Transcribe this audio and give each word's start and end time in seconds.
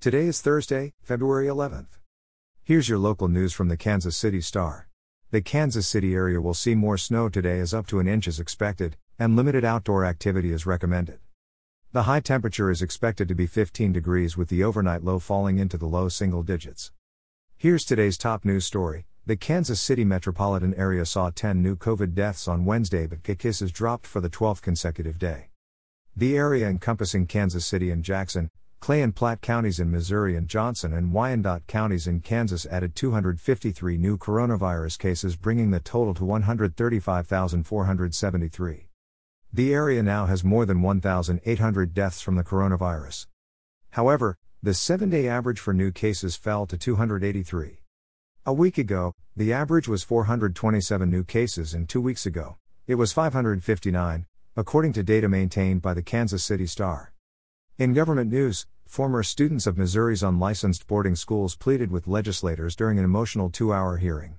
Today 0.00 0.26
is 0.26 0.40
Thursday, 0.40 0.92
February 1.02 1.48
11th. 1.48 1.98
Here's 2.62 2.88
your 2.88 2.98
local 2.98 3.26
news 3.26 3.52
from 3.52 3.66
the 3.66 3.76
Kansas 3.76 4.16
City 4.16 4.40
Star. 4.40 4.88
The 5.32 5.40
Kansas 5.40 5.88
City 5.88 6.14
area 6.14 6.40
will 6.40 6.54
see 6.54 6.76
more 6.76 6.96
snow 6.96 7.28
today 7.28 7.58
as 7.58 7.74
up 7.74 7.88
to 7.88 7.98
an 7.98 8.06
inch 8.06 8.28
is 8.28 8.38
expected, 8.38 8.96
and 9.18 9.34
limited 9.34 9.64
outdoor 9.64 10.04
activity 10.04 10.52
is 10.52 10.66
recommended. 10.66 11.18
The 11.90 12.04
high 12.04 12.20
temperature 12.20 12.70
is 12.70 12.80
expected 12.80 13.26
to 13.26 13.34
be 13.34 13.48
15 13.48 13.92
degrees 13.92 14.36
with 14.36 14.50
the 14.50 14.62
overnight 14.62 15.02
low 15.02 15.18
falling 15.18 15.58
into 15.58 15.76
the 15.76 15.86
low 15.86 16.08
single 16.08 16.44
digits. 16.44 16.92
Here's 17.56 17.84
today's 17.84 18.16
top 18.16 18.44
news 18.44 18.64
story. 18.64 19.06
The 19.26 19.36
Kansas 19.36 19.80
City 19.80 20.04
metropolitan 20.04 20.74
area 20.74 21.06
saw 21.06 21.30
10 21.30 21.60
new 21.60 21.74
COVID 21.74 22.14
deaths 22.14 22.46
on 22.46 22.64
Wednesday, 22.64 23.08
but 23.08 23.24
cases 23.24 23.72
dropped 23.72 24.06
for 24.06 24.20
the 24.20 24.30
12th 24.30 24.62
consecutive 24.62 25.18
day. 25.18 25.48
The 26.16 26.36
area 26.36 26.68
encompassing 26.68 27.26
Kansas 27.26 27.66
City 27.66 27.90
and 27.90 28.04
Jackson, 28.04 28.48
Clay 28.80 29.02
and 29.02 29.14
Platte 29.14 29.40
counties 29.40 29.80
in 29.80 29.90
Missouri 29.90 30.36
and 30.36 30.48
Johnson 30.48 30.92
and 30.92 31.12
Wyandotte 31.12 31.66
counties 31.66 32.06
in 32.06 32.20
Kansas 32.20 32.66
added 32.66 32.94
253 32.94 33.98
new 33.98 34.16
coronavirus 34.16 34.98
cases, 34.98 35.36
bringing 35.36 35.70
the 35.70 35.80
total 35.80 36.14
to 36.14 36.24
135,473. 36.24 38.88
The 39.52 39.74
area 39.74 40.02
now 40.02 40.26
has 40.26 40.44
more 40.44 40.64
than 40.64 40.82
1,800 40.82 41.94
deaths 41.94 42.20
from 42.20 42.36
the 42.36 42.44
coronavirus. 42.44 43.26
However, 43.90 44.36
the 44.62 44.74
seven 44.74 45.10
day 45.10 45.28
average 45.28 45.58
for 45.58 45.72
new 45.72 45.90
cases 45.90 46.36
fell 46.36 46.66
to 46.66 46.76
283. 46.76 47.80
A 48.46 48.52
week 48.52 48.78
ago, 48.78 49.12
the 49.36 49.52
average 49.52 49.88
was 49.88 50.02
427 50.02 51.10
new 51.10 51.24
cases, 51.24 51.74
and 51.74 51.88
two 51.88 52.00
weeks 52.00 52.26
ago, 52.26 52.56
it 52.86 52.94
was 52.94 53.12
559, 53.12 54.26
according 54.56 54.92
to 54.94 55.02
data 55.02 55.28
maintained 55.28 55.82
by 55.82 55.94
the 55.94 56.02
Kansas 56.02 56.44
City 56.44 56.66
Star. 56.66 57.12
In 57.78 57.92
government 57.92 58.32
news, 58.32 58.66
former 58.86 59.22
students 59.22 59.64
of 59.64 59.78
Missouri's 59.78 60.24
unlicensed 60.24 60.88
boarding 60.88 61.14
schools 61.14 61.54
pleaded 61.54 61.92
with 61.92 62.08
legislators 62.08 62.74
during 62.74 62.98
an 62.98 63.04
emotional 63.04 63.50
two 63.50 63.72
hour 63.72 63.98
hearing. 63.98 64.38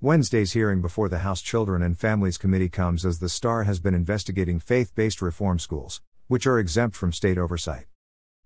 Wednesday's 0.00 0.54
hearing 0.54 0.82
before 0.82 1.08
the 1.08 1.20
House 1.20 1.40
Children 1.40 1.82
and 1.82 1.96
Families 1.96 2.36
Committee 2.36 2.68
comes 2.68 3.06
as 3.06 3.20
the 3.20 3.28
Star 3.28 3.62
has 3.62 3.78
been 3.78 3.94
investigating 3.94 4.58
faith 4.58 4.92
based 4.96 5.22
reform 5.22 5.60
schools, 5.60 6.02
which 6.26 6.48
are 6.48 6.58
exempt 6.58 6.96
from 6.96 7.12
state 7.12 7.38
oversight. 7.38 7.86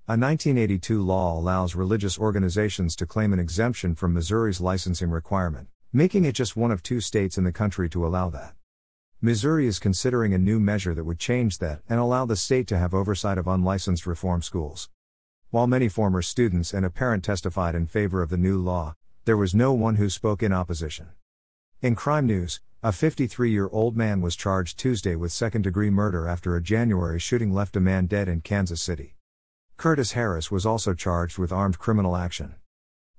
A 0.06 0.12
1982 0.12 1.03
law 1.03 1.33
allows 1.38 1.75
religious 1.75 2.19
organizations 2.19 2.94
to 2.97 3.06
claim 3.06 3.33
an 3.33 3.38
exemption 3.38 3.94
from 3.94 4.12
Missouri's 4.12 4.60
licensing 4.60 5.08
requirement, 5.08 5.69
making 5.91 6.27
it 6.27 6.33
just 6.33 6.55
one 6.55 6.70
of 6.70 6.83
two 6.83 7.00
states 7.00 7.38
in 7.38 7.44
the 7.44 7.50
country 7.50 7.88
to 7.88 8.06
allow 8.06 8.28
that. 8.28 8.58
Missouri 9.20 9.66
is 9.66 9.80
considering 9.80 10.33
a 10.33 10.38
new 10.38 10.61
measure 10.61 10.94
that 10.94 11.02
would 11.02 11.19
change 11.19 11.58
that 11.58 11.80
and 11.88 11.98
allow 11.98 12.24
the 12.24 12.36
state 12.36 12.69
to 12.69 12.78
have 12.78 12.94
oversight 12.94 13.36
of 13.36 13.48
unlicensed 13.48 14.06
reform 14.06 14.42
schools. 14.42 14.91
While 15.50 15.66
many 15.66 15.88
former 15.88 16.22
students 16.22 16.72
and 16.72 16.86
a 16.86 16.91
parent 16.91 17.25
testified 17.25 17.75
in 17.75 17.88
favor 17.88 18.22
of 18.22 18.30
the 18.30 18.36
new 18.36 18.58
law, 18.58 18.94
there 19.25 19.36
was 19.36 19.56
no 19.56 19.72
one 19.72 19.97
who 19.97 20.08
spoke 20.08 20.41
in 20.41 20.52
opposition. 20.52 21.08
In 21.83 21.97
crime 21.97 22.28
news, 22.28 22.60
a 22.80 22.92
53 22.92 23.50
year 23.50 23.69
old 23.72 23.97
man 23.97 24.20
was 24.20 24.36
charged 24.36 24.78
Tuesday 24.78 25.16
with 25.16 25.32
second 25.32 25.62
degree 25.62 25.91
murder 25.91 26.28
after 26.28 26.55
a 26.55 26.62
January 26.62 27.19
shooting 27.19 27.53
left 27.53 27.75
a 27.75 27.80
man 27.80 28.06
dead 28.06 28.28
in 28.28 28.41
Kansas 28.41 28.80
City. 28.80 29.16
Curtis 29.77 30.12
Harris 30.12 30.53
was 30.53 30.64
also 30.64 30.94
charged 30.94 31.38
with 31.38 31.50
armed 31.50 31.80
criminal 31.80 32.14
action. 32.14 32.55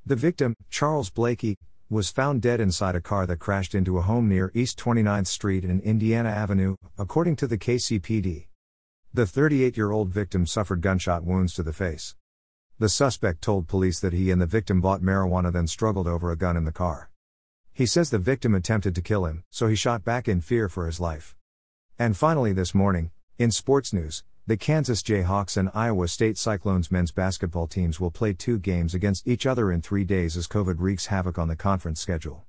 The 0.05 0.15
victim, 0.15 0.55
Charles 0.69 1.09
Blakey, 1.09 1.57
was 1.91 2.11
found 2.11 2.39
dead 2.39 2.61
inside 2.61 2.93
a 2.93 3.01
car 3.01 3.25
that 3.25 3.39
crashed 3.39 3.73
into 3.73 3.97
a 3.97 4.03
home 4.03 4.29
near 4.29 4.51
East 4.53 4.77
29th 4.77 5.25
Street 5.25 5.63
and 5.63 5.81
Indiana 5.81 6.29
Avenue, 6.29 6.75
according 6.99 7.35
to 7.37 7.47
the 7.47 7.57
KCPD. 7.57 8.45
The 9.11 9.25
38 9.25 9.75
year 9.75 9.89
old 9.89 10.09
victim 10.09 10.45
suffered 10.45 10.81
gunshot 10.81 11.23
wounds 11.23 11.55
to 11.55 11.63
the 11.63 11.73
face. 11.73 12.15
The 12.77 12.89
suspect 12.89 13.41
told 13.41 13.67
police 13.67 13.99
that 14.01 14.13
he 14.13 14.29
and 14.29 14.39
the 14.39 14.45
victim 14.45 14.81
bought 14.81 15.01
marijuana 15.01 15.51
then 15.51 15.65
struggled 15.65 16.07
over 16.07 16.31
a 16.31 16.37
gun 16.37 16.55
in 16.55 16.63
the 16.63 16.71
car. 16.71 17.09
He 17.73 17.87
says 17.87 18.11
the 18.11 18.19
victim 18.19 18.53
attempted 18.53 18.93
to 18.93 19.01
kill 19.01 19.25
him, 19.25 19.43
so 19.49 19.67
he 19.67 19.75
shot 19.75 20.05
back 20.05 20.27
in 20.27 20.41
fear 20.41 20.69
for 20.69 20.85
his 20.85 20.99
life. 20.99 21.35
And 21.97 22.15
finally, 22.15 22.53
this 22.53 22.75
morning, 22.75 23.09
in 23.39 23.49
sports 23.49 23.93
news, 23.93 24.23
the 24.49 24.57
Kansas 24.57 25.03
Jayhawks 25.03 25.57
and 25.57 25.69
Iowa 25.75 26.07
State 26.07 26.35
Cyclones 26.35 26.89
men's 26.89 27.11
basketball 27.11 27.67
teams 27.67 27.99
will 27.99 28.09
play 28.09 28.33
two 28.33 28.57
games 28.57 28.95
against 28.95 29.27
each 29.27 29.45
other 29.45 29.71
in 29.71 29.79
three 29.79 30.03
days 30.03 30.35
as 30.35 30.47
COVID 30.47 30.77
wreaks 30.79 31.05
havoc 31.05 31.37
on 31.37 31.49
the 31.49 31.55
conference 31.55 32.01
schedule. 32.01 32.47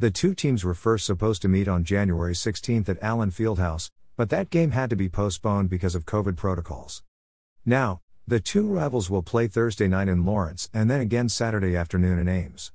The 0.00 0.10
two 0.10 0.34
teams 0.34 0.64
were 0.64 0.74
first 0.74 1.06
supposed 1.06 1.40
to 1.42 1.48
meet 1.48 1.68
on 1.68 1.84
January 1.84 2.34
16 2.34 2.86
at 2.88 3.00
Allen 3.00 3.30
Fieldhouse, 3.30 3.88
but 4.16 4.30
that 4.30 4.50
game 4.50 4.72
had 4.72 4.90
to 4.90 4.96
be 4.96 5.08
postponed 5.08 5.70
because 5.70 5.94
of 5.94 6.06
COVID 6.06 6.34
protocols. 6.34 7.04
Now, 7.64 8.00
the 8.26 8.40
two 8.40 8.66
rivals 8.66 9.08
will 9.08 9.22
play 9.22 9.46
Thursday 9.46 9.86
night 9.86 10.08
in 10.08 10.24
Lawrence 10.24 10.68
and 10.74 10.90
then 10.90 11.00
again 11.00 11.28
Saturday 11.28 11.76
afternoon 11.76 12.18
in 12.18 12.28
Ames. 12.28 12.72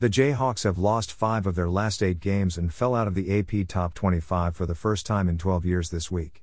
The 0.00 0.10
Jayhawks 0.10 0.64
have 0.64 0.76
lost 0.76 1.12
five 1.12 1.46
of 1.46 1.54
their 1.54 1.70
last 1.70 2.02
eight 2.02 2.18
games 2.18 2.58
and 2.58 2.74
fell 2.74 2.96
out 2.96 3.06
of 3.06 3.14
the 3.14 3.38
AP 3.38 3.68
Top 3.68 3.94
25 3.94 4.56
for 4.56 4.66
the 4.66 4.74
first 4.74 5.06
time 5.06 5.28
in 5.28 5.38
12 5.38 5.64
years 5.64 5.90
this 5.90 6.10
week. 6.10 6.41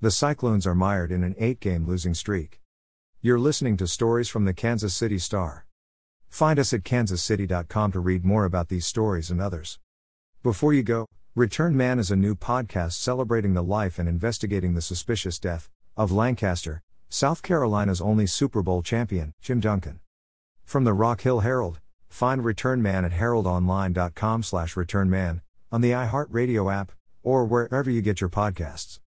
The 0.00 0.12
Cyclones 0.12 0.64
are 0.64 0.76
mired 0.76 1.10
in 1.10 1.24
an 1.24 1.34
eight 1.38 1.58
game 1.58 1.84
losing 1.84 2.14
streak. 2.14 2.60
You're 3.20 3.40
listening 3.40 3.76
to 3.78 3.88
stories 3.88 4.28
from 4.28 4.44
the 4.44 4.54
Kansas 4.54 4.94
City 4.94 5.18
Star. 5.18 5.66
Find 6.28 6.60
us 6.60 6.72
at 6.72 6.84
kansascity.com 6.84 7.90
to 7.90 7.98
read 7.98 8.24
more 8.24 8.44
about 8.44 8.68
these 8.68 8.86
stories 8.86 9.28
and 9.28 9.40
others. 9.40 9.80
Before 10.44 10.72
you 10.72 10.84
go, 10.84 11.06
Return 11.34 11.76
Man 11.76 11.98
is 11.98 12.12
a 12.12 12.16
new 12.16 12.36
podcast 12.36 12.92
celebrating 12.92 13.54
the 13.54 13.64
life 13.64 13.98
and 13.98 14.08
investigating 14.08 14.74
the 14.74 14.80
suspicious 14.80 15.40
death 15.40 15.68
of 15.96 16.12
Lancaster, 16.12 16.80
South 17.08 17.42
Carolina's 17.42 18.00
only 18.00 18.28
Super 18.28 18.62
Bowl 18.62 18.82
champion, 18.82 19.32
Jim 19.42 19.58
Duncan. 19.58 19.98
From 20.64 20.84
the 20.84 20.92
Rock 20.92 21.22
Hill 21.22 21.40
Herald, 21.40 21.80
find 22.08 22.44
Return 22.44 22.82
Man 22.82 23.04
at 23.04 23.10
heraldonline.com/returnman 23.10 25.42
on 25.72 25.80
the 25.80 25.90
iHeartRadio 25.90 26.72
app 26.72 26.92
or 27.24 27.44
wherever 27.44 27.90
you 27.90 28.00
get 28.00 28.20
your 28.20 28.30
podcasts. 28.30 29.00